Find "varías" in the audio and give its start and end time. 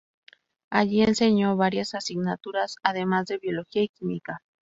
1.55-1.93